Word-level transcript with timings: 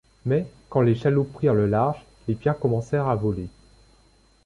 Mais, 0.25 0.47
quand 0.69 0.81
les 0.81 0.95
chaloupes 0.95 1.31
prirent 1.31 1.53
le 1.53 1.67
large, 1.67 2.03
les 2.27 2.33
pierres 2.33 2.57
commencèrent 2.57 3.05
à 3.07 3.13
voler. 3.15 3.49